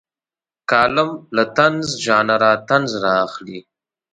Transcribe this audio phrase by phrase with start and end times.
[0.69, 3.59] کالم له طنز ژانره طنز رااخلي.